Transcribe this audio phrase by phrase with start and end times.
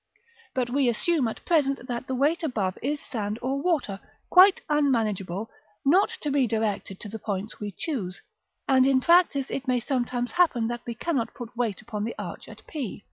[0.55, 3.99] But we assume at present that the weight above is sand or water,
[4.31, 5.51] quite unmanageable,
[5.85, 8.23] not to be directed to the points we choose;
[8.67, 12.49] and in practice, it may sometimes happen that we cannot put weight upon the arch
[12.49, 12.99] at p.